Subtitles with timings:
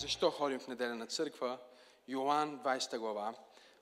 [0.00, 1.58] Защо ходим в неделя на църква?
[2.08, 3.34] Йоан 20 глава.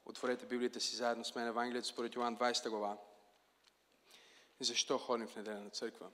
[0.05, 2.98] Отворете Библията си заедно с мен, Евангелието според Йоан 20 глава.
[4.61, 6.11] Защо ходим в неделя на църква?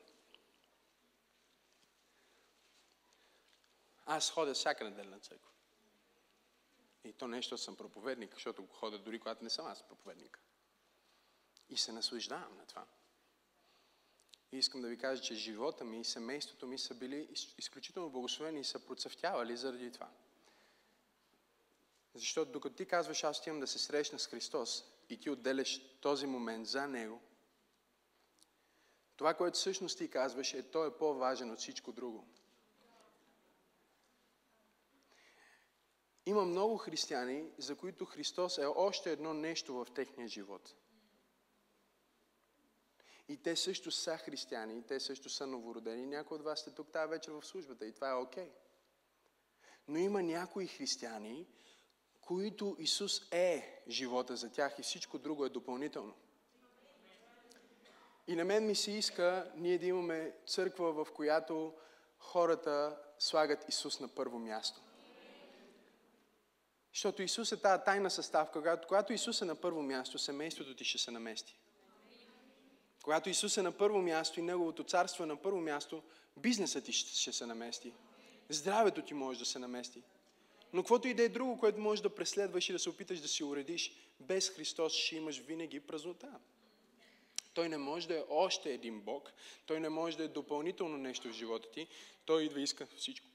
[4.06, 5.51] Аз ходя всяка неделя на църква.
[7.05, 10.41] И то нещо съм проповедник, защото ходя дори когато не съм аз проповедник.
[11.69, 12.86] И се наслаждавам на това.
[14.53, 18.61] И искам да ви кажа, че живота ми и семейството ми са били изключително благословени
[18.61, 20.09] и са процъфтявали заради това.
[22.15, 26.27] Защото докато ти казваш, аз имам да се срещна с Христос и ти отделяш този
[26.27, 27.20] момент за Него,
[29.17, 32.27] това, което всъщност ти казваш, е, то е по-важен от всичко друго.
[36.27, 40.75] Има много християни, за които Христос е още едно нещо в техния живот.
[43.28, 46.06] И те също са християни, и те също са новородени.
[46.06, 48.44] Някои от вас сте тук тази вечер в службата и това е окей.
[48.44, 48.53] Okay.
[49.89, 51.47] Но има някои християни,
[52.20, 56.14] които Исус е живота за тях и всичко друго е допълнително.
[58.27, 61.75] И на мен ми се иска ние да имаме църква, в която
[62.19, 64.80] хората слагат Исус на първо място.
[66.92, 68.80] Защото Исус е тази тайна съставка.
[68.86, 71.61] Когато, Исус е на първо място, семейството ти ще се намести.
[73.05, 76.02] Когато Исус е на първо място и Неговото царство е на първо място,
[76.36, 77.92] бизнесът ти ще, се намести.
[78.48, 80.02] Здравето ти може да се намести.
[80.72, 83.28] Но каквото и да е друго, което можеш да преследваш и да се опиташ да
[83.28, 86.41] си уредиш, без Христос ще имаш винаги празнота.
[87.55, 89.33] Той не може да е още един Бог.
[89.66, 91.89] Той не може да е допълнително нещо в живота ти.
[92.24, 93.27] Той идва и иска всичко.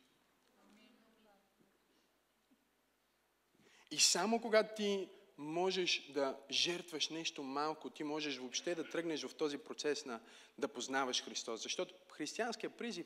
[3.91, 5.07] И само когато ти
[5.39, 10.19] можеш да жертваш нещо малко, ти можеш въобще да тръгнеш в този процес на
[10.57, 11.63] да познаваш Христос.
[11.63, 13.05] Защото християнският призив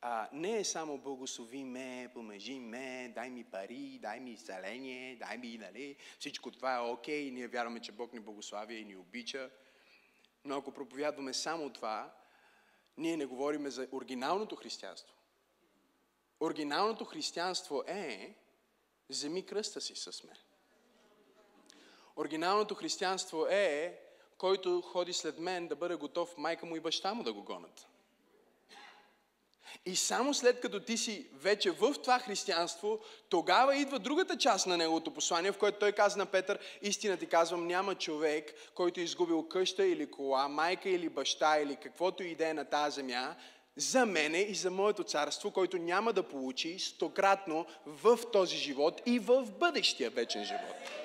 [0.00, 5.38] а, не е само благослови ме, помежи ме, дай ми пари, дай ми изцеление, дай
[5.38, 8.96] ми, нали, всичко това е окей, okay, ние вярваме, че Бог ни благославя и ни
[8.96, 9.50] обича.
[10.44, 12.14] Но ако проповядваме само това,
[12.96, 15.14] ние не говориме за оригиналното християнство.
[16.40, 18.34] Оригиналното християнство е
[19.08, 20.36] вземи кръста си с мен.
[22.16, 24.00] Оригиналното християнство е,
[24.38, 27.86] който ходи след мен да бъде готов майка му и баща му да го гонат.
[29.86, 34.76] И само след като ти си вече в това християнство, тогава идва другата част на
[34.76, 39.02] неговото послание, в което той каза на Петър, истина ти казвам, няма човек, който е
[39.02, 43.36] изгубил къща или кола, майка или баща или каквото и да е на тази земя,
[43.76, 49.18] за мене и за моето царство, който няма да получи стократно в този живот и
[49.18, 51.03] в бъдещия вечен живот.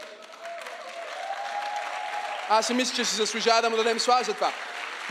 [2.50, 4.54] Аз си мисля, че си заслужава да му дадем слава за това.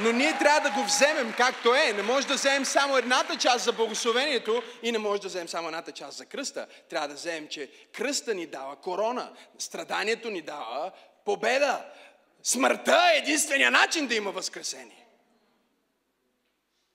[0.01, 1.93] Но ние трябва да го вземем както е.
[1.93, 5.69] Не може да вземем само едната част за благословението и не може да вземем само
[5.69, 6.67] едната част за кръста.
[6.91, 10.93] Трябва да вземем, че кръста ни дава корона, страданието ни дава
[11.25, 11.85] победа.
[12.43, 15.07] Смъртта е единствения начин да има възкресение.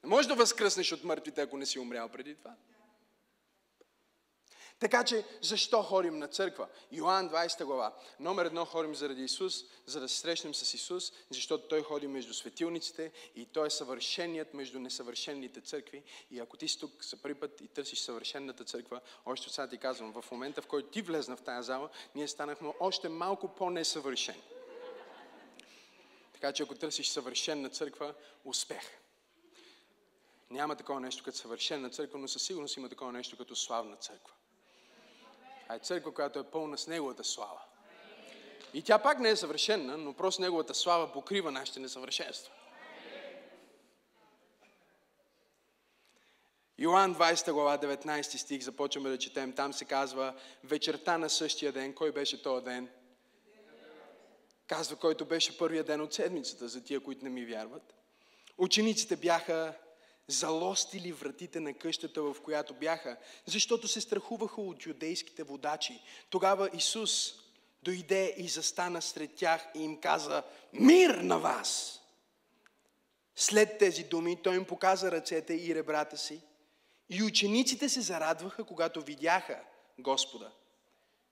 [0.04, 2.52] Не можеш да възкръснеш от мъртвите, ако не си умрял преди това.
[4.84, 6.68] Така че, защо ходим на църква?
[6.92, 7.94] Йоан 20 глава.
[8.20, 12.34] Номер едно ходим заради Исус, за да се срещнем с Исус, защото Той ходи между
[12.34, 16.04] светилниците и Той е съвършеният между несъвършенните църкви.
[16.32, 19.78] И ако ти си тук за първи път и търсиш съвършенната църква, още сега ти
[19.78, 24.44] казвам, в момента в който ти влезна в тази зала, ние станахме още малко по-несъвършени.
[26.34, 28.14] Така че ако търсиш съвършенна църква,
[28.46, 28.84] успех.
[30.50, 34.34] Няма такова нещо като съвършена църква, но със сигурност има такова нещо като славна църква
[35.68, 37.62] а е църква, която е пълна с Неговата слава.
[38.74, 42.54] И тя пак не е съвършена, но просто Неговата слава покрива нашите несъвършенства.
[46.78, 49.54] Йоан 20 глава, 19 стих, започваме да четем.
[49.54, 52.90] Там се казва, вечерта на същия ден, кой беше този ден?
[54.68, 57.94] Казва, който беше първия ден от седмицата, за тия, които не ми вярват.
[58.58, 59.74] Учениците бяха
[60.28, 66.02] залостили вратите на къщата, в която бяха, защото се страхуваха от юдейските водачи.
[66.30, 67.34] Тогава Исус
[67.84, 70.44] дойде и застана сред тях и им каза,
[70.74, 72.00] мир на вас!
[73.36, 76.42] След тези думи той им показа ръцете и ребрата си.
[77.10, 79.60] И учениците се зарадваха, когато видяха
[80.00, 80.52] Господа.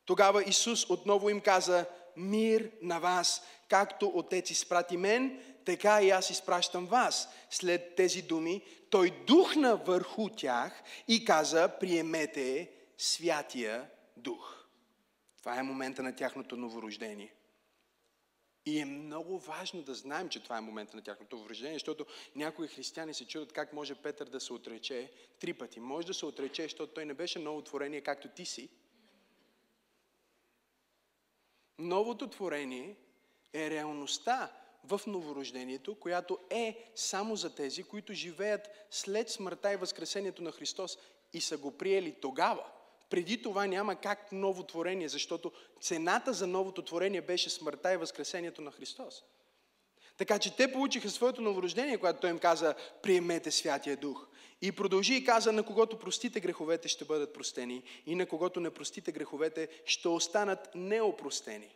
[0.06, 1.86] Тогава Исус отново им каза,
[2.18, 7.30] мир на вас, както Отец изпрати мен, така и аз изпращам вас.
[7.50, 14.66] След тези думи той духна върху тях и каза, приемете Святия Дух.
[15.40, 17.34] Това е момента на тяхното новорождение.
[18.66, 22.06] И е много важно да знаем, че това е момента на тяхното връждение, защото
[22.36, 25.80] някои християни се чудят как може Петър да се отрече три пъти.
[25.80, 28.70] Може да се отрече, защото той не беше ново творение, както ти си.
[31.82, 32.96] Новото творение
[33.54, 34.52] е реалността
[34.84, 40.98] в новорождението, която е само за тези, които живеят след смъртта и възкресението на Христос
[41.34, 42.66] и са го приели тогава.
[43.10, 45.52] Преди това няма как ново творение, защото
[45.82, 49.24] цената за новото творение беше смъртта и възкресението на Христос.
[50.18, 54.28] Така че те получиха своето новорождение, когато той им каза, приемете Святия Дух.
[54.62, 58.70] И продължи и каза, на когото простите греховете ще бъдат простени и на когото не
[58.70, 61.76] простите греховете ще останат неопростени.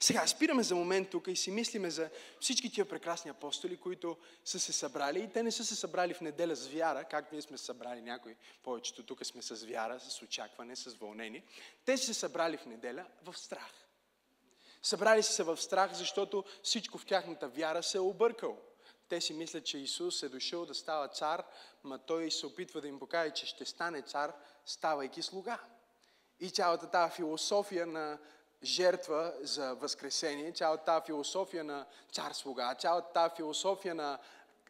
[0.00, 2.10] Сега спираме за момент тук и си мислиме за
[2.40, 6.20] всички тия прекрасни апостоли, които са се събрали и те не са се събрали в
[6.20, 10.76] неделя с вяра, както ние сме събрали някои, повечето тук сме с вяра, с очакване,
[10.76, 11.44] с вълнение.
[11.84, 13.72] Те са се събрали в неделя в страх.
[14.82, 18.58] Събрали са се в страх, защото всичко в тяхната вяра се е объркало.
[19.08, 21.44] Те си мислят, че Исус е дошъл да става цар,
[21.84, 24.32] ма той се опитва да им покаже, че ще стане цар,
[24.66, 25.58] ставайки слуга.
[26.40, 28.18] И цялата тази философия на
[28.62, 34.18] жертва за възкресение, цялата тази философия на цар слуга, цялата тази философия на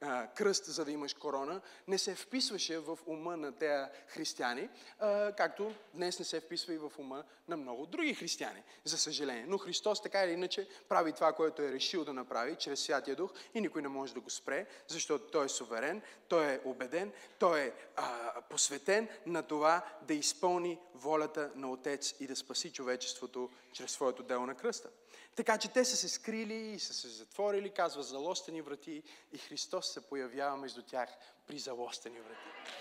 [0.06, 4.68] а, кръст, за да имаш корона, не се вписваше в ума на тези християни,
[4.98, 9.44] а, както днес не се вписва и в ума на много други християни, за съжаление.
[9.48, 13.32] Но Христос така или иначе прави това, което е решил да направи чрез Святия Дух
[13.54, 17.60] и никой не може да го спре, защото Той е суверен, Той е убеден, Той
[17.60, 23.90] е а, посветен на това да изпълни волята на Отец и да спаси човечеството чрез
[23.90, 24.88] своето дело на кръста.
[25.36, 29.02] Така че те са се скрили и са се затворили, казва залостени врати
[29.32, 31.08] и Христос се появява между тях
[31.46, 32.72] при залостени врати.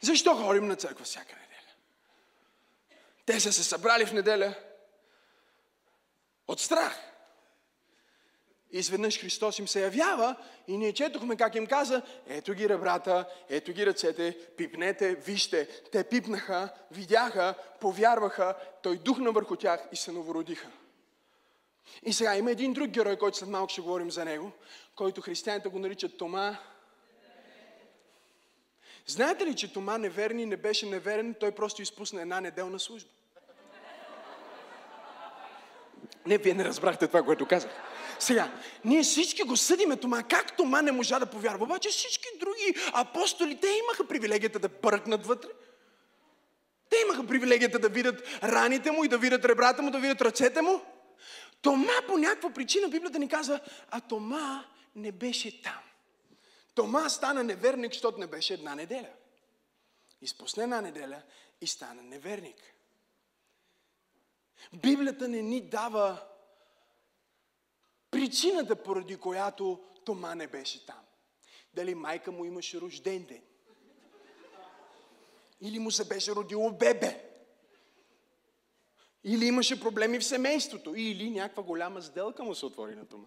[0.00, 1.72] Защо ходим на църква всяка неделя?
[3.26, 4.54] Те са се събрали в неделя
[6.48, 7.12] от страх.
[8.72, 10.36] И изведнъж Христос им се явява
[10.68, 15.66] и ние четохме как им каза, ето ги ребрата, ето ги ръцете, пипнете, вижте.
[15.66, 20.68] Те пипнаха, видяха, повярваха, той духна върху тях и се новородиха.
[22.02, 24.52] И сега има един друг герой, който след малко ще говорим за него,
[24.96, 26.58] който християните го наричат Тома.
[29.06, 33.10] Знаете ли, че Тома неверни не беше неверен, той просто изпусна една неделна служба.
[36.26, 37.70] Не, вие не разбрахте това, което казах.
[38.18, 38.50] Сега,
[38.84, 40.22] ние всички го съдиме Тома.
[40.22, 41.64] Как Тома не можа да повярва?
[41.64, 45.48] Обаче всички други апостоли, те имаха привилегията да бъркнат вътре.
[46.90, 50.62] Те имаха привилегията да видят раните му и да видят ребрата му, да видят ръцете
[50.62, 50.80] му.
[51.62, 53.60] Тома по някаква причина Библията ни казва,
[53.90, 54.64] а Тома
[54.96, 55.80] не беше там.
[56.74, 59.10] Тома стана неверник, защото не беше една неделя.
[60.20, 61.22] Изпусне една неделя
[61.60, 62.56] и стана неверник.
[64.72, 66.22] Библията не ни дава
[68.10, 71.00] причината, поради която Тома не беше там.
[71.74, 73.42] Дали майка му имаше рожден ден.
[75.60, 77.31] Или му се беше родило бебе.
[79.24, 83.26] Или имаше проблеми в семейството, или някаква голяма сделка му се отвори на дома.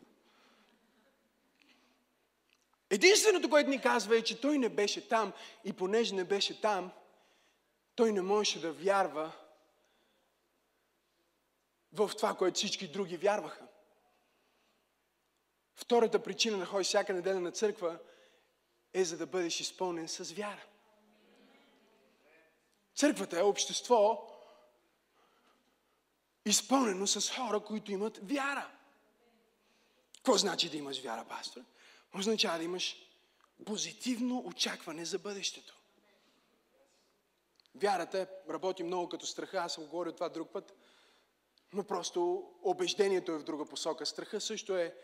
[2.90, 5.34] Единственото, което ни казва е, че той не беше там
[5.66, 6.92] и понеже не беше там,
[7.96, 9.32] той не можеше да вярва
[11.94, 13.68] в това, което всички други вярваха.
[15.76, 18.00] Втората причина да ходиш всяка неделя на църква
[18.94, 20.66] е за да бъдеш изпълнен с вяра.
[22.96, 24.28] Църквата е общество,
[26.46, 28.72] изпълнено с хора, които имат вяра.
[30.16, 31.62] Какво значи да имаш вяра, пастор?
[32.16, 32.98] Означава да имаш
[33.66, 35.76] позитивно очакване за бъдещето.
[37.76, 40.74] Вярата работи много като страха, аз съм говорил това друг път,
[41.74, 44.06] но просто убеждението е в друга посока.
[44.06, 44.96] Страха също е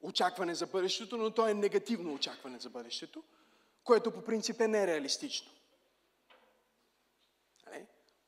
[0.00, 3.22] очакване за бъдещето, но то е негативно очакване за бъдещето,
[3.84, 5.50] което по принцип е нереалистично.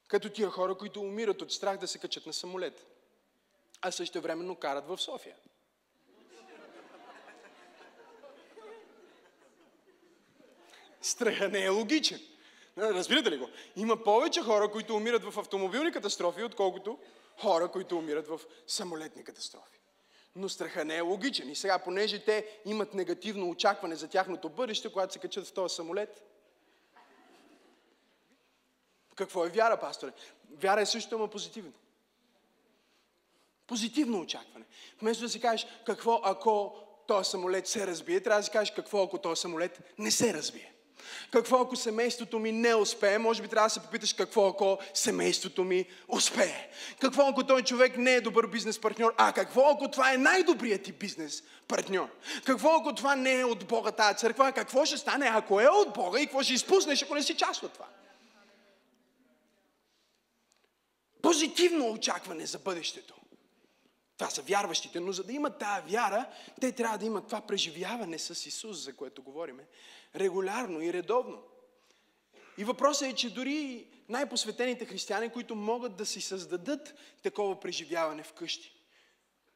[0.09, 2.87] Като тия хора, които умират от страх да се качат на самолет.
[3.81, 5.37] А също времено карат в София.
[11.01, 12.21] Страха не е логичен.
[12.79, 13.49] Разбирате ли го?
[13.77, 16.99] Има повече хора, които умират в автомобилни катастрофи, отколкото
[17.41, 19.81] хора, които умират в самолетни катастрофи.
[20.37, 21.51] Но страха не е логичен.
[21.51, 25.75] И сега, понеже те имат негативно очакване за тяхното бъдеще, когато се качат в този
[25.75, 26.23] самолет,
[29.17, 30.13] какво е вяра, пасторе?
[30.51, 31.73] Вяра е също, ама позитивно.
[33.67, 34.65] Позитивно очакване.
[35.01, 36.75] Вместо да си кажеш какво ако
[37.07, 40.73] този самолет се разбие, трябва да си кажеш какво ако този самолет не се разбие.
[41.31, 43.19] Какво ако семейството ми не успее?
[43.19, 46.71] Може би трябва да се попиташ какво ако семейството ми успее.
[47.01, 49.15] Какво ако той човек не е добър бизнес партньор?
[49.17, 52.09] А какво ако това е най-добрият ти бизнес партньор?
[52.45, 54.53] Какво ако това не е от Бога тази църква?
[54.53, 57.63] Какво ще стане ако е от Бога и какво ще изпуснеш, ако не си част
[57.63, 57.87] от това?
[61.27, 63.15] Позитивно очакване за бъдещето.
[64.19, 66.27] Това са вярващите, но за да имат тази вяра,
[66.61, 69.67] те трябва да имат това преживяване с Исус, за което говориме,
[70.17, 71.43] регулярно и редовно.
[72.59, 78.76] И въпросът е, че дори най-посветените християни, които могат да си създадат такова преживяване вкъщи,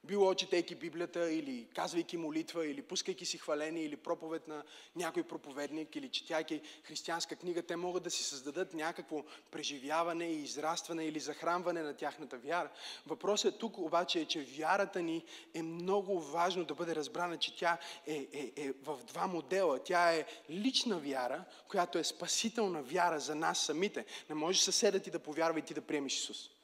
[0.05, 4.63] било четейки Библията, или казвайки молитва, или пускайки си хваление, или проповед на
[4.97, 11.05] някой проповедник, или четяйки християнска книга, те могат да си създадат някакво преживяване и израстване
[11.05, 12.71] или захранване на тяхната вяра.
[13.07, 17.79] Въпросът тук обаче е, че вярата ни е много важно да бъде разбрана, че тя
[18.07, 19.79] е, е, е в два модела.
[19.85, 24.05] Тя е лична вяра, която е спасителна вяра за нас самите.
[24.29, 26.60] Не можеш съседът ти да повярва и ти да приемеш Исус.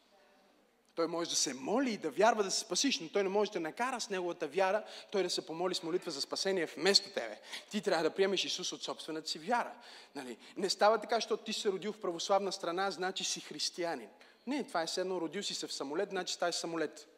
[0.96, 3.50] Той може да се моли и да вярва да се спасиш, но той не може
[3.50, 7.40] да накара с неговата вяра, той да се помоли с молитва за спасение вместо тебе.
[7.70, 9.72] Ти трябва да приемеш Исус от собствената си вяра.
[10.14, 10.36] Нали?
[10.56, 14.08] Не става така, защото ти се родил в православна страна, значи си християнин.
[14.46, 17.08] Не, това е едно, родил си се в самолет, значи ставаш самолет.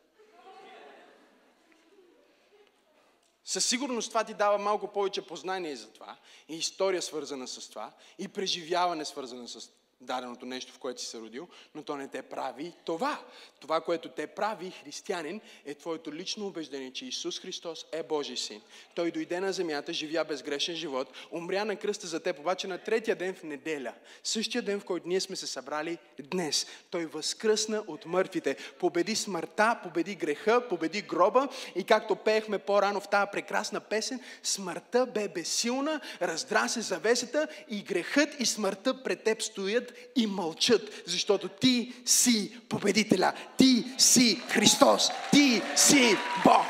[3.44, 6.16] Със сигурност това ти дава малко повече познание за това,
[6.48, 11.18] и история свързана с това, и преживяване свързана с даденото нещо, в което си се
[11.18, 13.20] родил, но то не те прави това.
[13.60, 18.60] Това, което те прави християнин, е твоето лично убеждение, че Исус Христос е Божий син.
[18.94, 23.16] Той дойде на земята, живя безгрешен живот, умря на кръста за теб, обаче на третия
[23.16, 28.06] ден в неделя, същия ден, в който ние сме се събрали днес, Той възкръсна от
[28.06, 34.20] мъртвите, победи смъртта, победи греха, победи гроба и както пеехме по-рано в тази прекрасна песен,
[34.42, 41.02] смъртта бе безсилна, раздра се завесата и грехът и смъртта пред теб стоят и мълчат,
[41.06, 46.66] защото ти си победителя, ти си Христос, ти си Бог.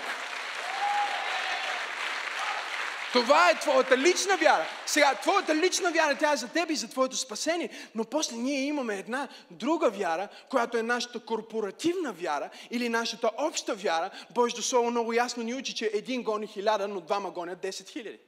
[3.13, 4.67] Това е твоята лична вяра.
[4.87, 7.71] Сега, твоята лична вяра, тя е за теб и за твоето спасение.
[7.95, 13.75] Но после ние имаме една друга вяра, която е нашата корпоративна вяра или нашата обща
[13.75, 14.11] вяра.
[14.35, 18.19] Божието Слово много ясно ни учи, че един гони хиляда, но двама гонят 10 хиляди.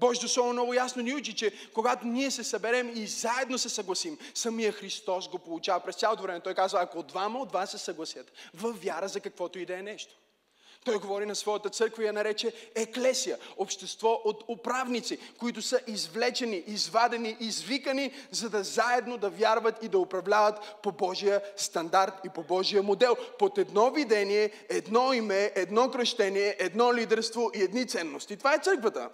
[0.00, 4.18] Божието Слово много ясно ни учи, че когато ние се съберем и заедно се съгласим,
[4.34, 6.40] самия Христос го получава през цялото време.
[6.40, 9.82] Той казва, ако двама от вас се съгласят в вяра за каквото и да е
[9.82, 10.14] нещо.
[10.84, 16.64] Той говори на своята църква и я нарече еклесия, общество от управници, които са извлечени,
[16.66, 22.42] извадени, извикани, за да заедно да вярват и да управляват по Божия стандарт и по
[22.42, 23.16] Божия модел.
[23.38, 28.36] Под едно видение, едно име, едно кръщение, едно лидерство и едни ценности.
[28.36, 29.10] Това е църквата.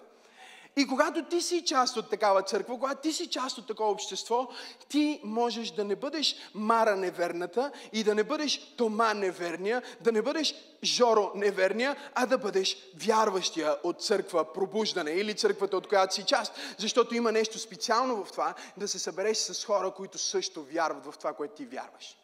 [0.77, 4.47] И когато ти си част от такава църква, когато ти си част от такова общество,
[4.89, 10.21] ти можеш да не бъдеш Мара неверната и да не бъдеш Тома неверния, да не
[10.21, 16.23] бъдеш Жоро неверния, а да бъдеш вярващия от църква пробуждане или църквата, от която си
[16.23, 16.53] част.
[16.77, 21.17] Защото има нещо специално в това да се събереш с хора, които също вярват в
[21.17, 22.17] това, което ти вярваш.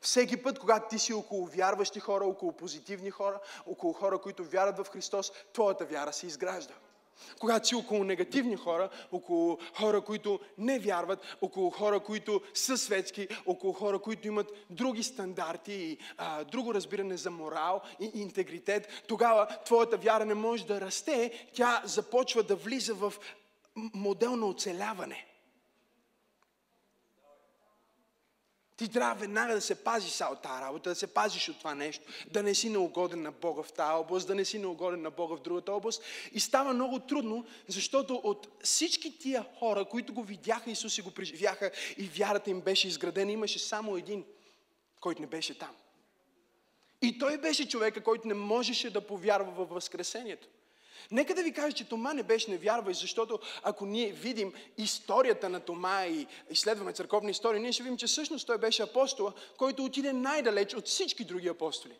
[0.00, 4.86] Всеки път, когато ти си около вярващи хора, около позитивни хора, около хора, които вярват
[4.86, 6.74] в Христос, твоята вяра се изгражда.
[7.40, 13.28] Когато си около негативни хора, около хора, които не вярват, около хора, които са светски,
[13.46, 19.48] около хора, които имат други стандарти и а, друго разбиране за морал и интегритет, тогава
[19.64, 23.14] твоята вяра не може да расте, тя започва да влиза в
[23.76, 25.26] модел на оцеляване.
[28.76, 32.04] Ти трябва веднага да се пазиш от тази работа, да се пазиш от това нещо,
[32.30, 35.36] да не си неугоден на Бога в тази област, да не си неугоден на Бога
[35.36, 36.02] в другата област.
[36.32, 41.10] И става много трудно, защото от всички тия хора, които го видяха, Исус и го
[41.10, 44.24] преживяха и вярата им беше изградена, имаше само един,
[45.00, 45.76] който не беше там.
[47.02, 50.48] И той беше човека, който не можеше да повярва във Възкресението.
[51.10, 55.60] Нека да ви кажа, че Тома не беше невярващ, защото ако ние видим историята на
[55.60, 60.12] Тома и изследваме църковна история, ние ще видим, че всъщност той беше апостол, който отиде
[60.12, 61.94] най-далеч от всички други апостоли.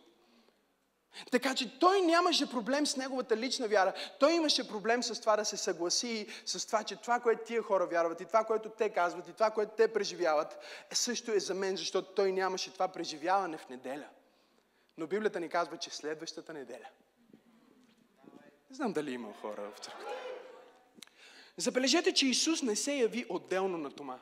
[1.30, 3.94] Така че той нямаше проблем с неговата лична вяра.
[4.20, 7.86] Той имаше проблем с това да се съгласи с това, че това, което тия хора
[7.86, 10.58] вярват и това, което те казват и това, което те преживяват,
[10.90, 14.08] е също е за мен, защото той нямаше това преживяване в неделя.
[14.98, 16.88] Но Библията ни казва, че следващата неделя–
[18.76, 20.12] знам дали има хора в църквата.
[21.56, 24.18] Забележете, че Исус не се яви отделно на Тома.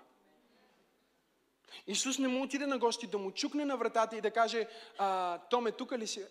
[1.87, 4.68] Исус не му отиде на гости да му чукне на вратата и да каже,
[4.99, 6.23] а, Томе, тук ли си?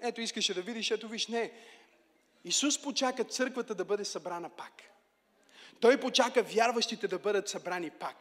[0.00, 1.28] Ето, искаше да видиш, ето виж.
[1.28, 1.52] Не.
[2.44, 4.82] Исус почака църквата да бъде събрана пак.
[5.80, 8.16] Той почака вярващите да бъдат събрани пак.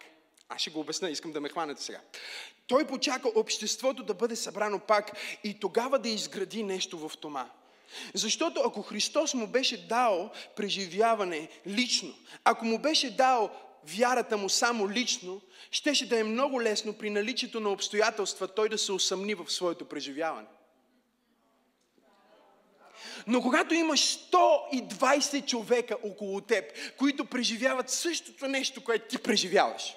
[0.50, 2.02] Аз ще го обясня, искам да ме хванете сега.
[2.68, 5.12] Той почака обществото да бъде събрано пак
[5.44, 7.50] и тогава да изгради нещо в Тома.
[8.13, 12.13] Защото ако Христос му беше дал преживяване лично,
[12.44, 13.51] ако му беше дал
[13.88, 18.77] вярата му само лично, щеше да е много лесно при наличието на обстоятелства той да
[18.77, 20.48] се усъмни в своето преживяване.
[23.27, 26.65] Но когато имаш 120 човека около теб,
[26.98, 29.96] които преживяват същото нещо, което ти преживяваш,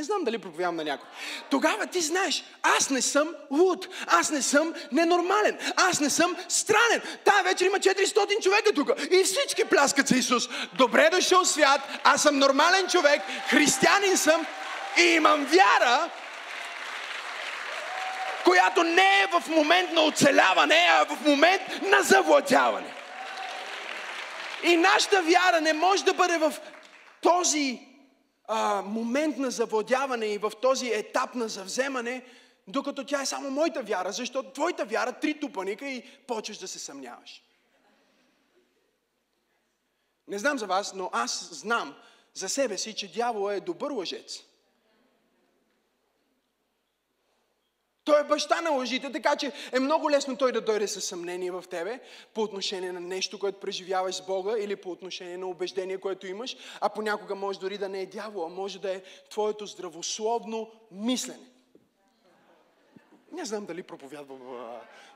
[0.00, 1.08] не знам дали проповядвам на някой.
[1.50, 7.02] Тогава ти знаеш, аз не съм луд, аз не съм ненормален, аз не съм странен.
[7.24, 10.48] Тая вечер има 400 човека тук и всички пляскат за Исус.
[10.72, 14.46] Добре дошъл свят, аз съм нормален човек, християнин съм
[14.98, 16.10] и имам вяра,
[18.44, 22.94] която не е в момент на оцеляване, а в момент на завладяване.
[24.62, 26.54] И нашата вяра не може да бъде в
[27.20, 27.89] този
[28.52, 32.24] а, момент на завладяване и в този етап на завземане,
[32.68, 36.78] докато тя е само моята вяра, защото твоята вяра три тупаника и почваш да се
[36.78, 37.42] съмняваш.
[40.28, 41.94] Не знам за вас, но аз знам
[42.34, 44.38] за себе си, че дявол е добър лъжец.
[48.10, 51.50] Той е баща на лъжите, така че е много лесно той да дойде със съмнение
[51.50, 52.00] в тебе
[52.34, 56.56] по отношение на нещо, което преживяваш с Бога или по отношение на убеждение, което имаш,
[56.80, 61.46] а понякога може дори да не е дявол, а може да е твоето здравословно мислене.
[63.32, 64.38] Не знам дали проповядвам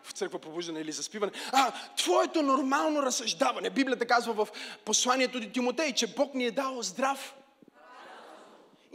[0.02, 1.32] в църква пробуждане или заспиване.
[1.52, 3.70] А, твоето нормално разсъждаване.
[3.70, 4.48] Библията казва в
[4.84, 7.34] посланието до Тимотей, че Бог ни е дал здрав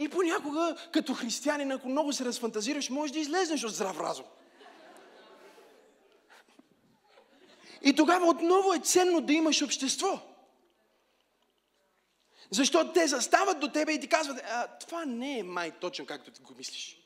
[0.00, 4.24] и понякога, като християнин, ако много се разфантазираш, можеш да излезнеш от здрав разум.
[7.82, 10.20] И тогава отново е ценно да имаш общество.
[12.50, 16.30] Защото те застават до тебе и ти казват, а, това не е май точно както
[16.30, 16.96] ти го мислиш.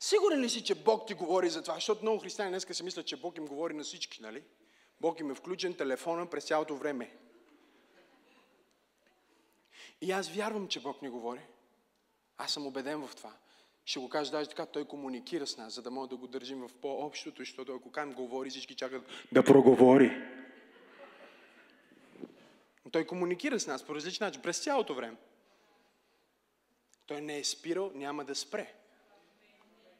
[0.00, 1.74] Сигурен ли си, че Бог ти говори за това?
[1.74, 4.42] Защото много християни днес си мислят, че Бог им говори на всички, нали?
[5.00, 7.16] Бог им е включен телефона през цялото време.
[10.00, 11.40] И аз вярвам, че Бог ни говори.
[12.38, 13.32] Аз съм убеден в това.
[13.84, 16.68] Ще го кажа даже така, той комуникира с нас, за да може да го държим
[16.68, 20.10] в по-общото, защото ако кам говори, всички чакат да проговори.
[22.84, 25.16] Но той комуникира с нас по различен начин, през цялото време.
[27.06, 28.74] Той не е спирал, няма да спре.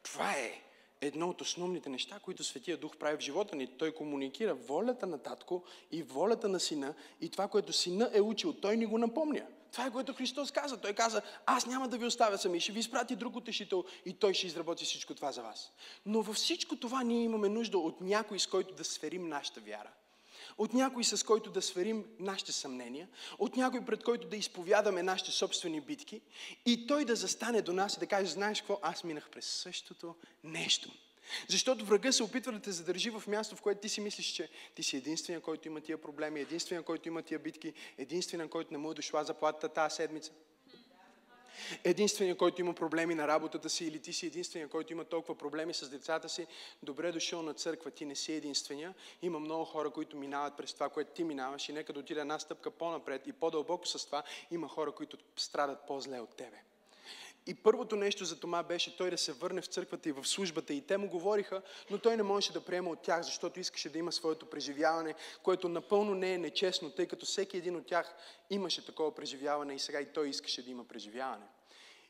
[0.03, 0.61] Това е
[1.01, 3.67] едно от основните неща, които Светия Дух прави в живота ни.
[3.67, 8.53] Той комуникира волята на татко и волята на сина и това, което сина е учил,
[8.53, 9.47] той ни го напомня.
[9.71, 10.77] Това е което Христос каза.
[10.77, 14.33] Той каза, аз няма да ви оставя сами, ще ви изпрати друг утешител и той
[14.33, 15.71] ще изработи всичко това за вас.
[16.05, 19.89] Но във всичко това ние имаме нужда от някой, с който да сферим нашата вяра.
[20.57, 23.07] От някой, с който да сверим нашите съмнения,
[23.39, 26.21] от някой, пред който да изповядаме нашите собствени битки
[26.65, 30.15] и той да застане до нас и да каже, знаеш какво, аз минах през същото
[30.43, 30.91] нещо.
[31.47, 34.49] Защото врага се опитва да те задържи в място, в което ти си мислиш, че
[34.75, 38.77] ти си единствения, който има тия проблеми, единствения, който има тия битки, единствения, който не
[38.77, 40.31] му е дошла заплатата тази седмица.
[41.83, 45.73] Единствения, който има проблеми на работата си или ти си единствения, който има толкова проблеми
[45.73, 46.47] с децата си,
[46.83, 48.93] добре дошъл на църква, ти не си единствения.
[49.21, 52.39] Има много хора, които минават през това, което ти минаваш и нека да отида една
[52.39, 56.57] стъпка по-напред и по-дълбоко с това, има хора, които страдат по-зле от тебе.
[57.49, 60.73] И първото нещо за Тома беше той да се върне в църквата и в службата.
[60.73, 63.97] И те му говориха, но той не можеше да приема от тях, защото искаше да
[63.97, 68.15] има своето преживяване, което напълно не е нечестно, тъй като всеки един от тях
[68.49, 71.45] имаше такова преживяване и сега и той искаше да има преживяване.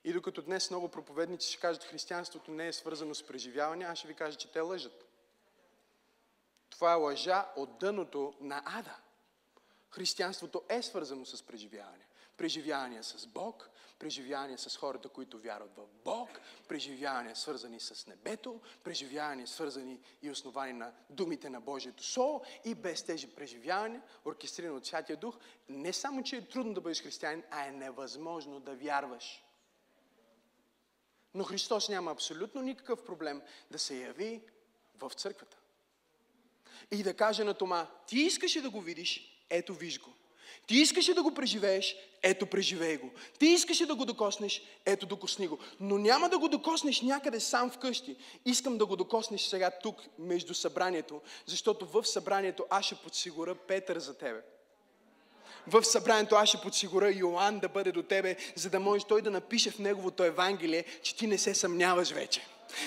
[0.03, 4.07] И докато днес много проповедници ще кажат, християнството не е свързано с преживяване, аз ще
[4.07, 5.05] ви кажа, че те лъжат.
[6.69, 8.95] Това е лъжа от дъното на ада.
[9.89, 12.05] Християнството е свързано с преживяване.
[12.37, 16.29] Преживявания с Бог, преживявания с хората, които вярват в Бог,
[16.67, 23.03] преживявания свързани с небето, преживявания свързани и основани на думите на Божието Слово и без
[23.03, 25.37] тези преживявания, оркестрирани от Святия Дух,
[25.69, 29.43] не само, че е трудно да бъдеш християнин, а е невъзможно да вярваш.
[31.33, 34.41] Но Христос няма абсолютно никакъв проблем да се яви
[34.95, 35.57] в църквата.
[36.91, 40.13] И да каже на Тома, ти искаш да го видиш, ето виж го.
[40.67, 43.11] Ти искаше да го преживееш, ето преживей го.
[43.39, 45.59] Ти искаше да го докоснеш, ето докосни го.
[45.79, 48.15] Но няма да го докоснеш някъде сам вкъщи.
[48.45, 53.99] Искам да го докоснеш сега тук, между събранието, защото в събранието аз ще подсигуря Петър
[53.99, 54.41] за тебе.
[55.67, 59.31] В събранието аз ще подсигуря Йоанн да бъде до тебе, за да може той да
[59.31, 62.41] напише в неговото Евангелие, че ти не се съмняваш вече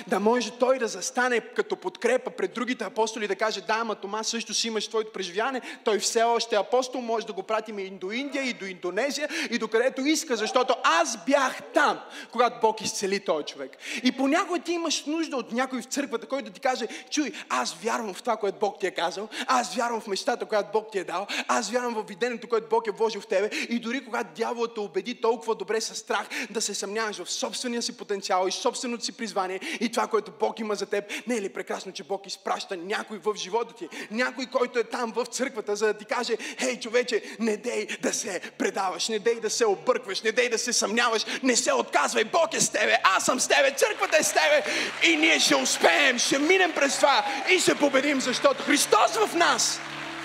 [0.06, 4.22] Да може той да застане като подкрепа пред другите апостоли да каже, да, ама Тома
[4.22, 7.90] също си имаш твоето преживяване, той все още е апостол, може да го пратим и
[7.90, 12.00] до Индия, и до Индонезия, и до където иска, защото аз бях там,
[12.32, 13.76] когато Бог изцели този човек.
[14.02, 17.74] И понякога ти имаш нужда от някой в църквата, който да ти каже, чуй, аз
[17.74, 20.98] вярвам в това, което Бог ти е казал, аз вярвам в мечтата, която Бог ти
[20.98, 24.30] е дал, аз вярвам в видението, което Бог е вложил в тебе и дори когато
[24.36, 28.52] дяволът те убеди толкова добре с страх да се съмняваш в собствения си потенциал и
[28.52, 32.04] собственото си призвание и това, което Бог има за теб, не е ли прекрасно, че
[32.04, 36.04] Бог изпраща някой в живота ти, някой, който е там в църквата, за да ти
[36.04, 40.48] каже, хей, човече, не дей да се предаваш, не дей да се объркваш, не дей
[40.48, 44.16] да се съмняваш, не се отказвай, Бог е с тебе, аз съм с тебе, църквата
[44.16, 44.62] е с тебе
[45.02, 49.80] и ние ще успеем, ще минем през това и ще победим, защото Христос в нас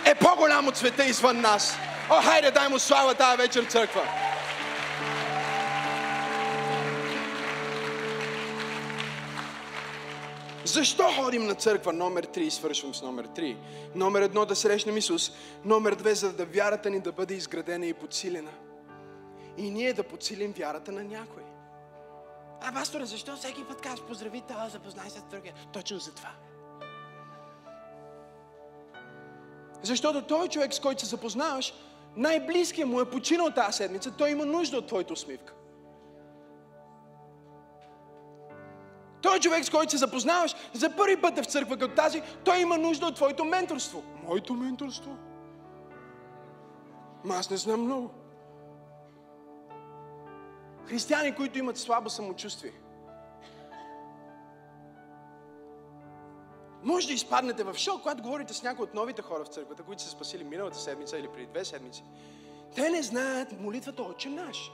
[0.05, 1.77] е по-голям от света извън нас.
[2.09, 4.26] О, хайде, дай му слава тази вечер, църква!
[10.67, 11.93] Защо ходим на църква?
[11.93, 13.57] Номер 3, свършвам с номер 3.
[13.95, 15.31] Номер едно да срещнем Исус.
[15.65, 18.51] Номер две, за да вярата ни да бъде изградена и подсилена.
[19.57, 21.43] И ние да подсилим вярата на някой.
[22.61, 25.53] А, пасторе, защо всеки път казваш поздрави това, запознай се с другия?
[25.73, 26.31] Точно за това.
[29.83, 31.73] Защото той човек, с който се запознаваш,
[32.15, 35.53] най-близкият му е починал тази седмица, той има нужда от твоята усмивка.
[39.27, 42.59] Той човек, с който се запознаваш за първи път е в църква като тази, той
[42.59, 44.03] има нужда от твоето менторство.
[44.23, 45.17] Моето менторство?
[47.23, 48.11] Ма аз не знам много.
[50.85, 52.71] Християни, които имат слабо самочувствие.
[56.83, 60.01] Може да изпаднете в шок, когато говорите с някои от новите хора в църквата, които
[60.01, 62.03] са спасили миналата седмица или преди две седмици.
[62.75, 64.71] Те не знаят молитвата Отче наш.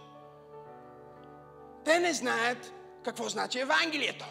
[1.85, 4.25] Те не знаят какво значи Евангелието.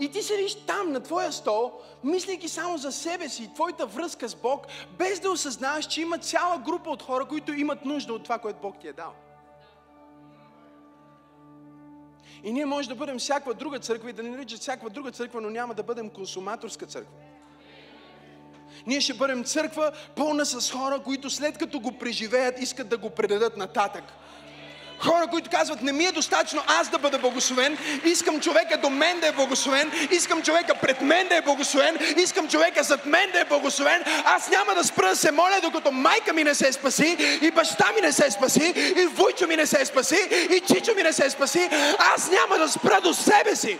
[0.00, 1.72] И ти седиш там на твоя стол,
[2.04, 4.66] мислейки само за себе си и твоята връзка с Бог,
[4.98, 8.60] без да осъзнаваш, че има цяла група от хора, които имат нужда от това, което
[8.62, 9.12] Бог ти е дал.
[12.44, 15.40] И ние може да бъдем всякаква друга църква и да не наричат всякаква друга църква,
[15.40, 17.14] но няма да бъдем консуматорска църква.
[18.86, 23.10] Ние ще бъдем църква пълна с хора, които след като го преживеят, искат да го
[23.10, 24.04] предадат нататък.
[25.00, 29.20] Хора, които казват, не ми е достатъчно аз да бъда благословен, искам човека до мен
[29.20, 33.40] да е благословен, искам човека пред мен да е благословен, искам човека зад мен да
[33.40, 34.04] е благословен.
[34.24, 37.92] Аз няма да спра да се моля, докато майка ми не се спаси, и баща
[37.94, 41.30] ми не се спаси, и вуйчо ми не се спаси, и чичо ми не се
[41.30, 41.68] спаси.
[42.14, 43.78] Аз няма да спра до себе си.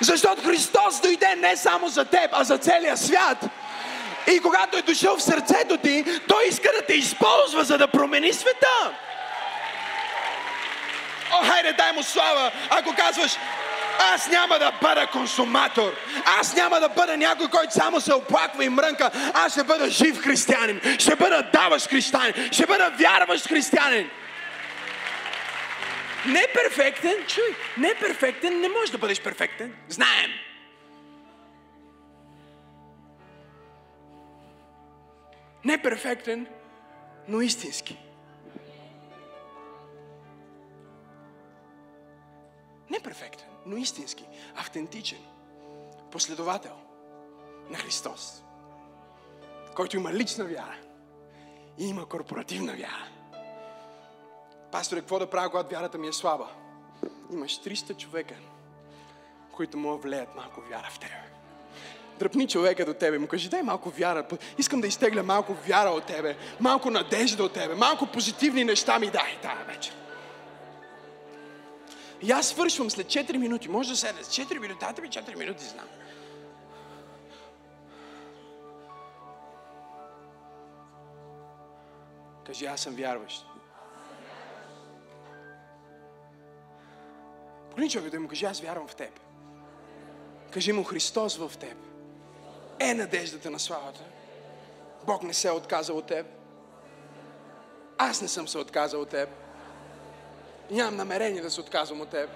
[0.00, 3.38] Защото Христос дойде не само за теб, а за целия свят.
[4.32, 8.32] И когато е дошъл в сърцето ти, Той иска да те използва, за да промени
[8.32, 8.94] света.
[11.32, 13.36] О, хайде, дай му слава, ако казваш,
[14.14, 15.94] аз няма да бъда консуматор.
[16.24, 19.10] Аз няма да бъда някой, който само се оплаква и мрънка.
[19.34, 20.80] Аз ще бъда жив християнин.
[20.98, 22.34] Ще бъда даващ християнин.
[22.52, 24.10] Ще бъда вярващ християнин.
[26.26, 29.74] Не перфектен, чуй, не перфектен, не можеш да бъдеш перфектен.
[29.88, 30.30] Знаем.
[35.64, 36.46] Не перфектен,
[37.28, 37.96] но истински.
[42.90, 44.24] Не перфектен, но истински,
[44.56, 45.18] автентичен,
[46.10, 46.76] последовател
[47.70, 48.42] на Христос,
[49.74, 50.76] който има лична вяра
[51.78, 53.08] и има корпоративна вяра.
[54.72, 56.48] Пасторе, какво да правя, когато вярата ми е слаба?
[57.32, 58.34] Имаш 300 човека,
[59.52, 61.14] които могат влеят малко вяра в тебе.
[62.18, 64.26] Дръпни човека до тебе, му кажи, дай малко вяра.
[64.58, 69.10] Искам да изтегля малко вяра от тебе, малко надежда от тебе, малко позитивни неща ми
[69.10, 69.94] дай тази вечер.
[72.22, 73.68] И аз свършвам след 4 минути.
[73.68, 74.80] Може да седне с 4 минути.
[74.80, 75.88] Дайте ми 4 минути, знам.
[82.46, 83.46] Кажи, аз съм вярващ.
[87.70, 89.20] Погледни човек да му кажи, аз вярвам в теб.
[90.50, 91.76] Кажи му, Христос в теб
[92.80, 94.00] е надеждата на славата.
[95.06, 96.26] Бог не се е отказал от теб.
[97.98, 99.28] Аз не съм се отказал от теб.
[100.70, 102.30] Нямам намерение да се отказвам от теб.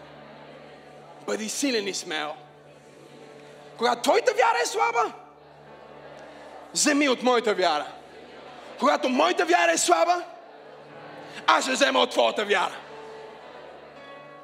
[1.26, 2.34] Бъди силен и смел.
[3.78, 5.12] Когато твоята вяра е слаба,
[6.74, 7.86] вземи от моята вяра.
[8.78, 10.22] Когато моята вяра е слаба,
[11.46, 12.76] аз ще взема от твоята вяра.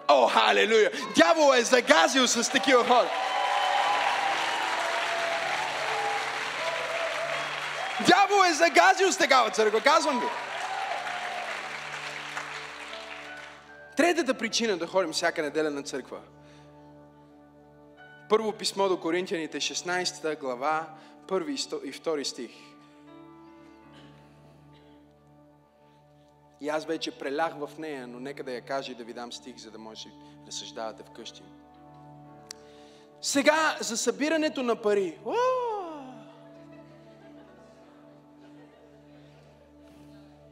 [0.09, 0.91] О, халелуя!
[1.17, 3.11] Дявол е загазил с такива хора.
[8.01, 10.27] Дявол е загазил с такава църква, казвам ви.
[13.99, 16.21] Третата причина да ходим всяка неделя на църква.
[18.29, 20.95] Първо писмо до Коринтияните, 16 глава,
[21.29, 22.51] първи и втори стих.
[26.61, 29.33] И аз вече прелях в нея, но нека да я кажа и да ви дам
[29.33, 30.09] стих, за да може
[30.47, 31.43] да съждавате вкъщи.
[33.21, 35.19] Сега за събирането на пари.
[35.25, 35.35] О!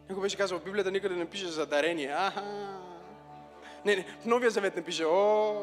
[0.08, 2.14] Някой беше казал в Библията никъде не пише за дарение.
[2.16, 2.76] Аха.
[3.86, 5.04] Не, не, в Новия Завет не пише.
[5.04, 5.54] О!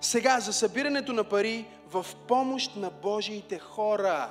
[0.00, 4.30] Сега за събирането на пари в помощ на Божиите хора.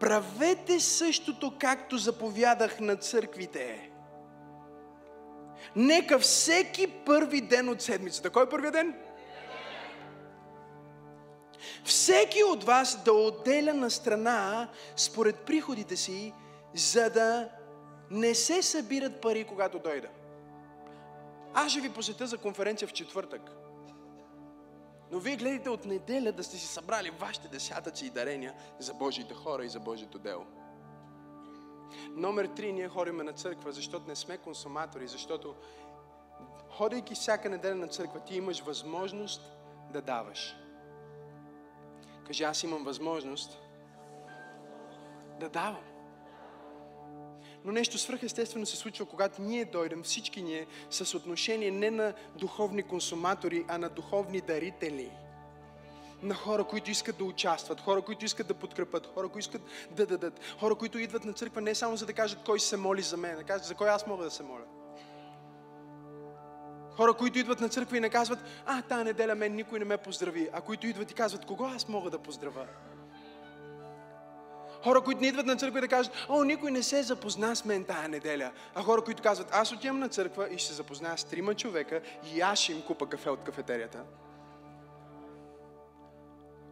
[0.00, 3.90] Правете същото, както заповядах на църквите.
[5.76, 8.30] Нека всеки първи ден от седмицата.
[8.30, 8.94] Кой е първият ден?
[11.84, 16.32] Всеки от вас да отделя на страна според приходите си,
[16.74, 17.48] за да
[18.10, 20.08] не се събират пари, когато дойда.
[21.54, 23.50] Аз ще ви посетя за конференция в четвъртък.
[25.12, 29.34] Но вие гледате от неделя да сте си събрали вашите десятъци и дарения за Божиите
[29.34, 30.46] хора и за Божието дело.
[32.10, 35.54] Номер три, ние ходиме на църква, защото не сме консуматори, защото
[36.70, 39.42] ходейки всяка неделя на църква, ти имаш възможност
[39.92, 40.56] да даваш.
[42.26, 43.58] Кажи, аз имам възможност
[45.40, 45.93] да давам.
[47.64, 52.82] Но нещо свръхестествено се случва, когато ние дойдем, всички ние, с отношение не на духовни
[52.82, 55.10] консуматори, а на духовни дарители.
[56.22, 60.06] На хора, които искат да участват, хора, които искат да подкрепят, хора, които искат да
[60.06, 63.16] дадат, хора, които идват на църква не само за да кажат кой се моли за
[63.16, 64.64] мен, да кажат за кой аз мога да се моля.
[66.96, 69.96] Хора, които идват на църква и не казват, а, тази неделя мен никой не ме
[69.96, 72.66] поздрави, а които идват и казват, кого аз мога да поздравя.
[74.84, 77.64] Хора, които не идват на църква и да кажат, о, никой не се запозна с
[77.64, 78.52] мен тая неделя.
[78.74, 82.00] А хора, които казват, аз отивам на църква и ще се запозная с трима човека
[82.34, 83.98] и аз ще им купа кафе от кафетерията.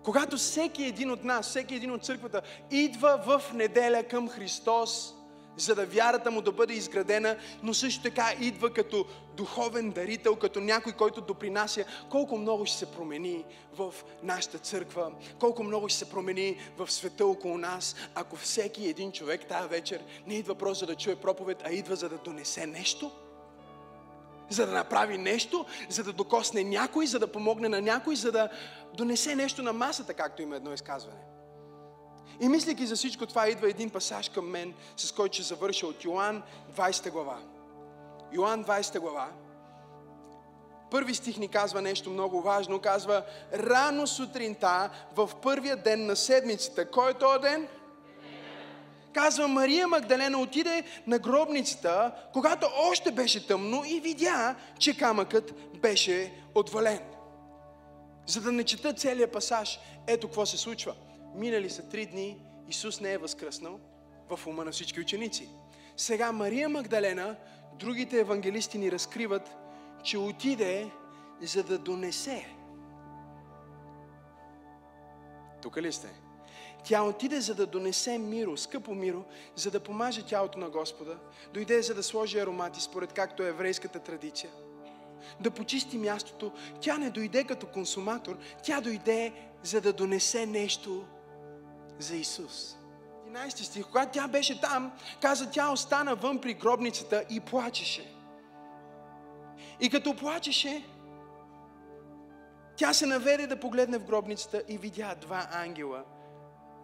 [0.05, 5.15] Когато всеки един от нас, всеки един от църквата идва в неделя към Христос,
[5.57, 10.61] за да вярата му да бъде изградена, но също така идва като духовен дарител, като
[10.61, 13.45] някой, който допринася колко много ще се промени
[13.77, 19.13] в нашата църква, колко много ще се промени в света около нас, ако всеки един
[19.13, 22.67] човек тази вечер не идва просто за да чуе проповед, а идва за да донесе
[22.67, 23.11] нещо,
[24.51, 28.49] за да направи нещо, за да докосне някой, за да помогне на някой, за да
[28.95, 31.32] донесе нещо на масата, както има едно изказване.
[32.41, 36.05] И мислики за всичко това, идва един пасаж към мен, с който ще завърша от
[36.05, 36.43] Йоан
[36.77, 37.39] 20 глава.
[38.33, 39.29] Йоан 20 глава.
[40.91, 42.81] Първи стих ни казва нещо много важно.
[42.81, 46.91] Казва, рано сутринта, в първия ден на седмицата.
[46.91, 47.69] Кой е този ден?
[49.15, 56.33] Казва, Мария Магдалена отиде на гробницата, когато още беше тъмно и видя, че камъкът беше
[56.55, 57.01] отвален.
[58.27, 60.95] За да не чета целият пасаж, ето какво се случва.
[61.35, 63.81] Минали са три дни, Исус не е възкръснал
[64.29, 65.49] в ума на всички ученици.
[65.97, 67.37] Сега Мария Магдалена,
[67.79, 69.57] другите евангелисти ни разкриват,
[70.03, 70.91] че отиде
[71.41, 72.49] за да донесе.
[75.63, 76.09] Тук ли сте?
[76.85, 79.25] Тя отиде за да донесе миро, скъпо миро,
[79.57, 81.19] за да помаже тялото на Господа.
[81.55, 84.51] Дойде за да сложи аромати, според както е еврейската традиция.
[85.41, 86.53] Да почисти мястото.
[86.81, 91.05] Тя не дойде като консуматор, тя дойде за да донесе нещо
[92.03, 92.77] за Исус.
[93.29, 98.13] 11 стих, когато тя беше там, каза, тя остана вън при гробницата и плачеше.
[99.81, 100.85] И като плачеше,
[102.77, 106.05] тя се наведе да погледне в гробницата и видя два ангела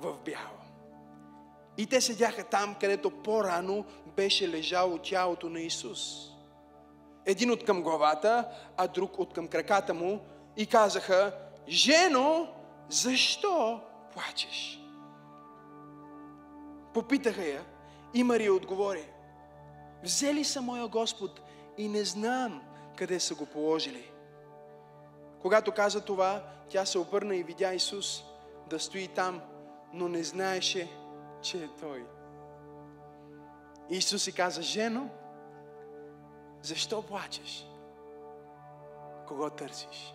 [0.01, 0.59] в бяло.
[1.79, 3.85] И те седяха там, където по-рано
[4.17, 6.01] беше лежало тялото на Исус.
[7.27, 10.21] Един от към главата, а друг от към краката му
[10.57, 11.33] и казаха,
[11.69, 12.49] Жено,
[12.89, 13.81] защо
[14.15, 14.78] плачеш?
[16.99, 17.65] Попитаха я
[18.15, 19.11] и Мария отговори.
[20.03, 21.41] Взели са моя Господ
[21.77, 22.63] и не знам
[22.97, 24.11] къде са го положили.
[25.43, 28.25] Когато каза това, тя се обърна и видя Исус
[28.71, 29.41] да стои там,
[29.93, 30.91] но не знаеше,
[31.43, 32.07] че е Той.
[33.91, 35.09] Исус си каза, жено,
[36.63, 37.67] защо плачеш?
[39.29, 40.15] Кого търсиш?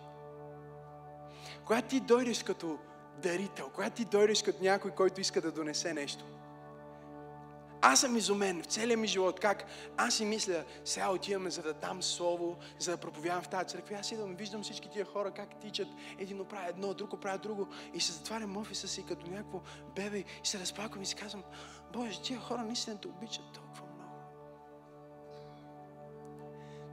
[1.66, 2.78] Когато ти дойдеш като
[3.22, 6.24] дарител, когато ти дойдеш като някой, който иска да донесе нещо,
[7.86, 9.64] аз съм изумен в целия ми живот, как
[9.96, 13.96] аз си мисля, сега отиваме за да дам слово, за да проповядам в тази църква.
[13.96, 18.00] Аз идвам, виждам всички тия хора как тичат, един прави едно, друго прави друго и
[18.00, 19.60] се затварям офиса си като някакво
[19.96, 21.42] бебе и се разплаквам и си казвам,
[21.92, 24.14] Боже, тия хора наистина те обичат толкова много.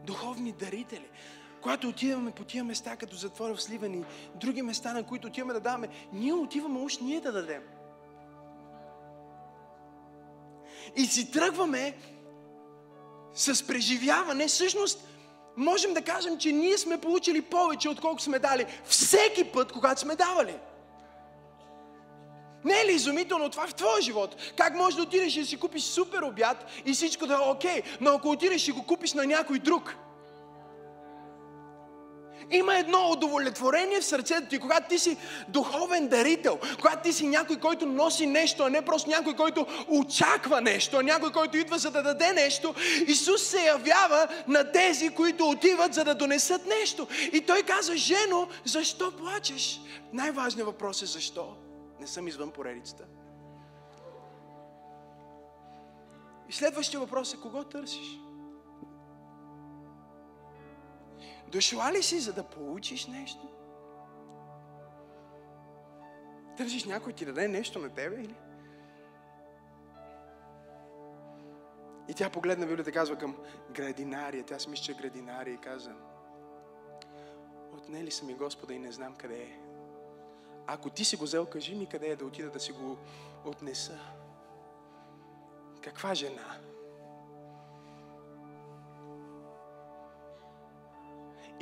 [0.05, 1.09] Духовни дарители
[1.61, 5.59] когато отиваме по тия места, като затвора в Сливани, други места, на които отиваме да
[5.59, 7.61] даваме, ние отиваме уж ние да дадем.
[10.95, 11.97] И си тръгваме
[13.33, 15.07] с преживяване, всъщност
[15.57, 20.15] можем да кажем, че ние сме получили повече, отколкото сме дали всеки път, когато сме
[20.15, 20.55] давали.
[22.65, 24.35] Не е ли изумително това в твоя живот?
[24.57, 27.81] Как можеш да отидеш и да си купиш супер обяд и всичко да е окей,
[28.01, 29.95] но ако отидеш и го купиш на някой друг,
[32.51, 37.59] има едно удовлетворение в сърцето ти, когато ти си духовен дарител, когато ти си някой,
[37.59, 41.91] който носи нещо, а не просто някой, който очаква нещо, а някой, който идва за
[41.91, 42.75] да даде нещо.
[43.07, 47.07] Исус се явява на тези, които отиват за да донесат нещо.
[47.33, 49.81] И той каза, жено, защо плачеш?
[50.13, 51.55] Най-важният въпрос е защо?
[51.99, 53.03] Не съм извън поредицата.
[56.49, 58.17] И следващия въпрос е, кого търсиш?
[61.51, 63.47] Дошла ли си, за да получиш нещо?
[66.57, 68.35] Търсиш някой ти даде нещо на тебе или?
[72.09, 73.37] И тя погледна Библията казва към
[73.71, 74.45] градинария.
[74.45, 75.95] Тя си мисля, че е градинария и каза
[77.73, 79.59] Отнели са ми Господа и не знам къде е.
[80.67, 82.97] Ако ти си го взел, кажи ми къде е да отида да си го
[83.45, 83.99] отнеса.
[85.83, 86.57] Каква жена?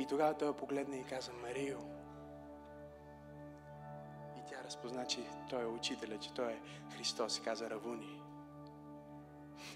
[0.00, 1.78] И тогава той погледна и каза, Марио.
[4.38, 5.18] И тя разпозна, че
[5.50, 6.60] той е учителя, че той е
[6.96, 8.20] Христос и каза Равуни.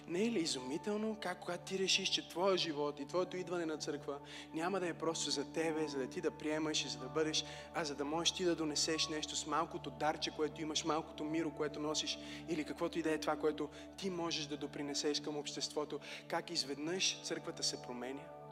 [0.08, 3.76] Не е ли изумително как когато ти решиш, че твоя живот и твоето идване на
[3.76, 4.18] църква
[4.54, 7.44] няма да е просто за тебе, за да ти да приемаш и за да бъдеш,
[7.74, 11.50] а за да можеш ти да донесеш нещо с малкото дарче, което имаш, малкото миро,
[11.50, 16.00] което носиш или каквото и да е това, което ти можеш да допринесеш към обществото,
[16.28, 18.43] как изведнъж църквата се променя?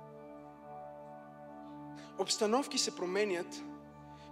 [2.22, 3.62] Обстановки се променят,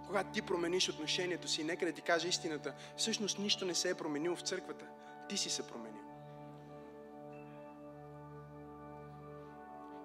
[0.07, 1.63] когато ти промениш отношението си.
[1.63, 2.73] Нека да ти кажа истината.
[2.97, 4.85] Всъщност нищо не се е променило в църквата.
[5.29, 6.01] Ти си се променил.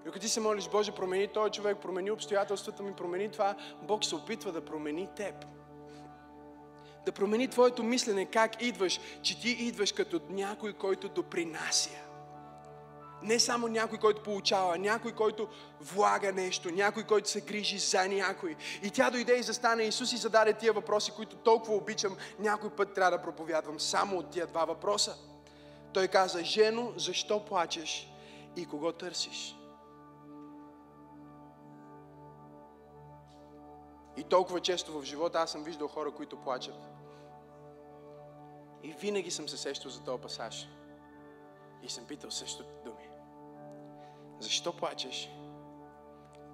[0.05, 4.05] И ако ти се молиш, Боже, промени този човек, промени обстоятелствата ми, промени това, Бог
[4.05, 5.35] се опитва да промени теб.
[7.05, 12.06] Да промени твоето мислене, как идваш, че ти идваш като някой, който допринася.
[13.23, 15.49] Не само някой, който получава, някой, който
[15.81, 18.57] влага нещо, някой, който се грижи за някой.
[18.83, 19.83] И тя дойде и застане.
[19.83, 22.17] Исус и зададе тия въпроси, които толкова обичам.
[22.39, 25.17] Някой път трябва да проповядвам само от тия два въпроса.
[25.93, 28.13] Той каза, жено, защо плачеш
[28.57, 29.57] и кого търсиш?
[34.17, 36.75] И толкова често в живота аз съм виждал хора, които плачат.
[38.83, 40.69] И винаги съм се сещал за този пасаж.
[41.83, 42.31] И съм питал
[42.85, 42.96] думи.
[44.41, 45.31] Защо плачеш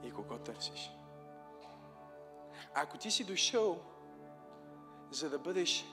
[0.02, 0.90] и кого търсиш?
[2.74, 3.80] Ако ти си дошъл,
[5.10, 5.84] за да бъдеш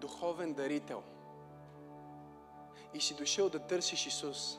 [0.00, 1.02] духовен дарител
[2.94, 4.58] и си дошъл да търсиш Исус,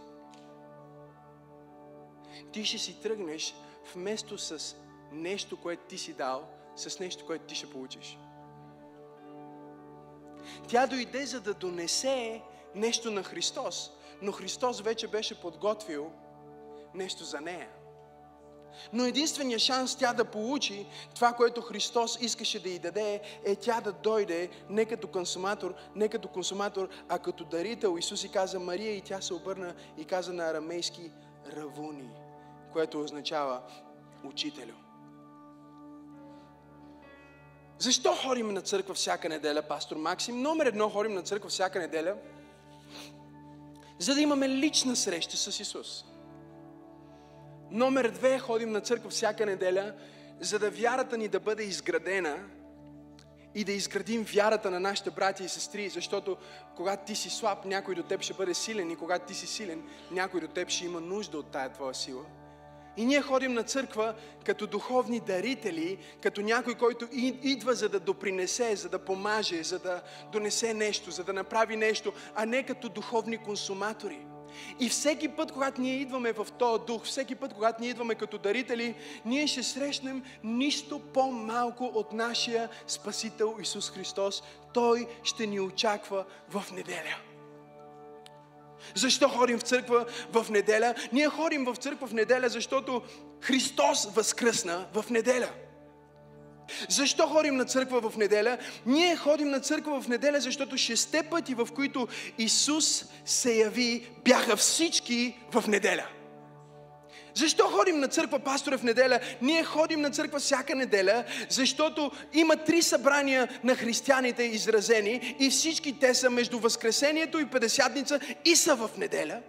[2.52, 3.56] ти ще си тръгнеш
[3.96, 4.76] вместо с
[5.12, 8.18] нещо, което ти си дал, с нещо, което ти ще получиш.
[10.68, 12.42] Тя дойде за да донесе
[12.76, 16.12] нещо на Христос, но Христос вече беше подготвил
[16.95, 17.69] нещо за нея.
[18.93, 23.82] Но единственият шанс тя да получи това, което Христос искаше да й даде, е тя
[23.82, 27.97] да дойде не като консуматор, не като консуматор, а като дарител.
[27.97, 31.12] Исус и каза Мария и тя се обърна и каза на арамейски
[31.56, 32.10] Равуни,
[32.73, 33.62] което означава
[34.23, 34.73] учителю.
[37.79, 40.41] Защо ходим на църква всяка неделя, пастор Максим?
[40.41, 42.15] Номер едно ходим на църква всяка неделя,
[43.99, 46.06] за да имаме лична среща с Исус.
[47.73, 49.93] Номер две, ходим на църква всяка неделя,
[50.39, 52.38] за да вярата ни да бъде изградена
[53.55, 56.38] и да изградим вярата на нашите братя и сестри, защото
[56.75, 59.83] когато ти си слаб, някой до теб ще бъде силен и когато ти си силен,
[60.12, 62.23] някой до теб ще има нужда от тая твоя сила.
[62.97, 64.13] И ние ходим на църква
[64.45, 67.07] като духовни дарители, като някой, който
[67.43, 70.01] идва за да допринесе, за да помаже, за да
[70.32, 74.26] донесе нещо, за да направи нещо, а не като духовни консуматори.
[74.80, 78.38] И всеки път, когато ние идваме в този дух, всеки път, когато ние идваме като
[78.38, 78.95] дарители,
[79.26, 84.43] ние ще срещнем нищо по-малко от нашия Спасител Исус Христос.
[84.74, 87.16] Той ще ни очаква в неделя.
[88.95, 90.95] Защо ходим в църква в неделя?
[91.12, 93.01] Ние ходим в църква в неделя, защото
[93.41, 95.49] Христос възкръсна в неделя.
[96.89, 98.57] Защо ходим на църква в неделя?
[98.86, 102.07] Ние ходим на църква в неделя, защото шесте пъти, в които
[102.38, 106.07] Исус се яви, бяха всички в неделя.
[107.36, 109.20] Защо ходим на църква, пасторе, в неделя?
[109.41, 115.99] Ние ходим на църква всяка неделя, защото има три събрания на християните изразени и всички
[115.99, 119.39] те са между Възкресението и Педесятница и са в неделя.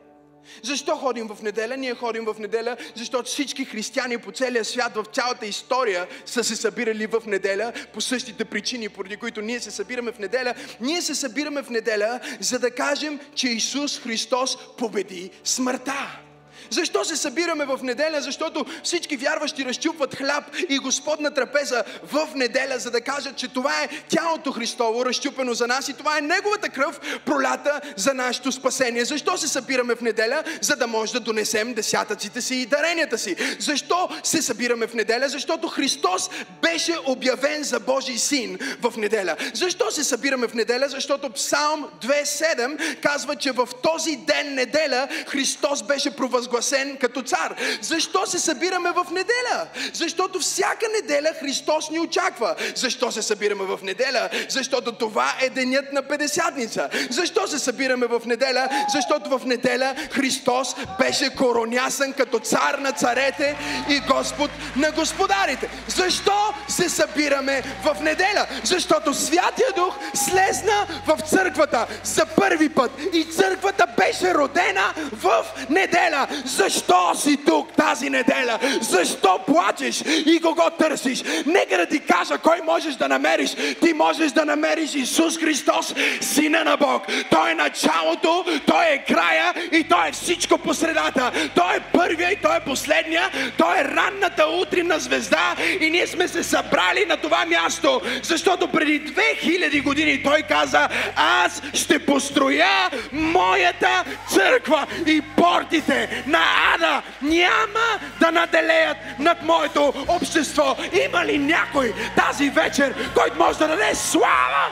[0.63, 1.77] Защо ходим в неделя?
[1.77, 6.57] Ние ходим в неделя, защото всички християни по целия свят, в цялата история са се
[6.57, 10.55] събирали в неделя по същите причини, поради които ние се събираме в неделя.
[10.81, 16.24] Ние се събираме в неделя, за да кажем, че Исус Христос победи смъртта.
[16.71, 18.21] Защо се събираме в неделя?
[18.21, 23.83] Защото всички вярващи разчупват хляб и Господна трапеза в неделя, за да кажат, че това
[23.83, 29.05] е тялото Христово, разчупено за нас и това е Неговата кръв, пролята за нашето спасение.
[29.05, 30.45] Защо се събираме в неделя?
[30.61, 33.37] За да може да донесем десятъците си и даренията си.
[33.59, 35.29] Защо се събираме в неделя?
[35.29, 36.31] Защото Христос
[36.63, 39.37] беше обявен за Божий син в неделя.
[39.55, 40.89] Защо се събираме в неделя?
[40.89, 47.55] Защото Псалм 2.7 казва, че в този ден неделя Христос беше провъзгласен провъзгласен като цар.
[47.81, 49.67] Защо се събираме в неделя?
[49.93, 52.55] Защото всяка неделя Христос ни очаква.
[52.75, 54.29] Защо се събираме в неделя?
[54.49, 56.89] Защото това е денят на Педесятница.
[57.11, 58.69] Защо се събираме в неделя?
[58.95, 63.57] Защото в неделя Христос беше коронясан като цар на царете
[63.89, 65.71] и Господ на господарите.
[65.89, 68.47] Защо се събираме в неделя?
[68.65, 76.27] Защото Святия Дух слезна в църквата за първи път и църквата беше родена в неделя.
[76.45, 78.59] Защо си тук тази неделя?
[78.81, 81.23] Защо плачеш и кого търсиш?
[81.47, 83.55] Нека да ти кажа кой можеш да намериш.
[83.81, 87.03] Ти можеш да намериш Исус Христос, Сина на Бог.
[87.31, 91.33] Той е началото, Той е края и Той е всичко по средата.
[91.55, 93.31] Той е първия и Той е последния.
[93.59, 99.03] Той е ранната утринна звезда и ние сме се събрали на това място, защото преди
[99.03, 108.31] 2000 години Той каза, аз ще построя моята църква и портите на ада няма да
[108.33, 110.77] наделеят над моето общество.
[111.07, 114.65] Има ли някой тази вечер, който може да даде слава?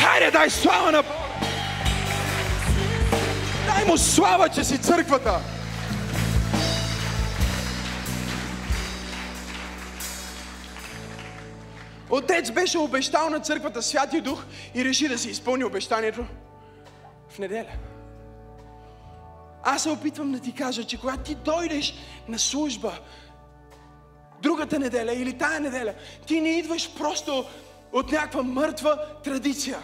[0.00, 1.14] Хайде, дай слава на Бога!
[3.66, 5.40] Дай му слава, че си църквата!
[12.10, 14.44] Отец беше обещал на църквата Святи Дух
[14.74, 16.24] и реши да си изпълни обещанието
[17.30, 17.66] в неделя.
[19.62, 21.94] Аз се опитвам да ти кажа, че когато ти дойдеш
[22.28, 22.92] на служба,
[24.42, 25.94] другата неделя или тая неделя,
[26.26, 27.44] ти не идваш просто
[27.92, 29.78] от някаква мъртва традиция.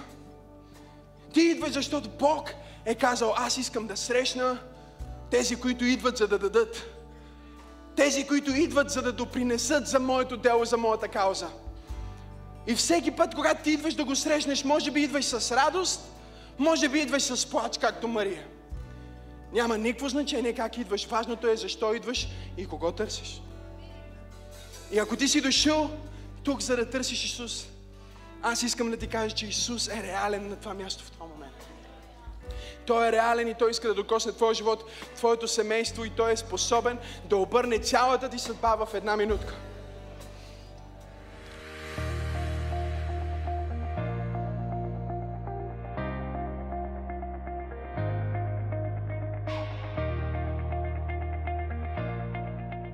[1.35, 2.55] Ти идваш, защото Бог
[2.85, 4.59] е казал, аз искам да срещна
[5.31, 6.87] тези, които идват за да дадат.
[7.97, 11.49] Тези, които идват за да допринесат за моето дело, за моята кауза.
[12.67, 16.01] И всеки път, когато ти идваш да го срещнеш, може би идваш с радост,
[16.59, 18.47] може би идваш с плач, както Мария.
[19.57, 21.07] Няма никакво значение как идваш.
[21.07, 23.43] Важното е защо идваш и кого търсиш.
[24.93, 25.91] И ако ти си дошъл
[26.45, 27.67] тук, за да търсиш Исус,
[28.43, 31.69] аз искам да ти кажа, че Исус е реален на това място в това момент.
[32.87, 34.85] Той е реален и Той иска да докосне твоя живот,
[35.17, 39.55] твоето семейство и Той е способен да обърне цялата ти съдба в една минутка.